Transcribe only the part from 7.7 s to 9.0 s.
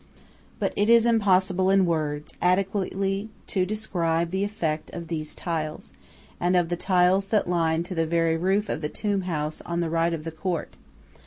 to the very roof the